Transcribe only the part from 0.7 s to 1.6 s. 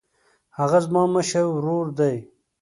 زما مشر